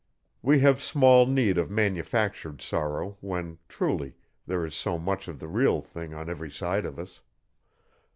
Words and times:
We 0.41 0.61
have 0.61 0.81
small 0.81 1.27
need 1.27 1.59
of 1.59 1.69
manufactured 1.69 2.59
sorrow 2.59 3.19
when, 3.21 3.59
truly, 3.69 4.15
there 4.47 4.65
is 4.65 4.73
so 4.73 4.97
much 4.97 5.27
of 5.27 5.37
the 5.37 5.47
real 5.47 5.79
thing 5.83 6.11
on 6.11 6.27
every 6.27 6.49
side 6.49 6.87
of 6.87 6.97
us. 6.97 7.21